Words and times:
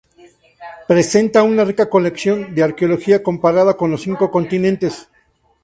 Presenta 0.87 1.43
una 1.43 1.63
rica 1.63 1.87
colección 1.87 2.55
de 2.55 2.63
arqueología 2.63 3.21
comparada 3.21 3.75
de 3.77 3.87
los 3.87 4.01
cinco 4.01 4.31
continentes. 4.31 5.07